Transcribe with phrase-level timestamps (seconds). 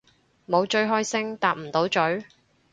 [0.47, 1.99] 冇追開星搭唔到咀